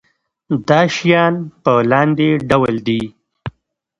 [0.67, 3.01] دا شیان په لاندې ډول دي.